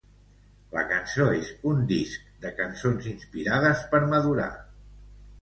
[0.77, 4.51] La cançó és un disc de cançons inspirades per madurar.